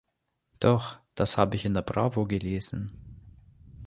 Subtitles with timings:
[0.59, 3.21] Doch, das habe ich in der Bravo gelesen!